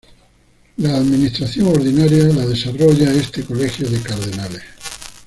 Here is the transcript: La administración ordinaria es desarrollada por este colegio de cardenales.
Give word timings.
La 0.77 0.97
administración 0.97 1.67
ordinaria 1.67 2.27
es 2.27 2.49
desarrollada 2.49 3.11
por 3.11 3.21
este 3.21 3.43
colegio 3.43 3.87
de 3.87 4.01
cardenales. 4.01 4.63